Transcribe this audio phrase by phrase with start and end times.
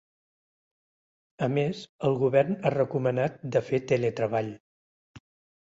[1.49, 4.53] A més, el govern ha recomanat de fer teletreball.